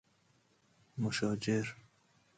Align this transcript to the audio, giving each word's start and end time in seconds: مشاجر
مشاجر 0.97 1.75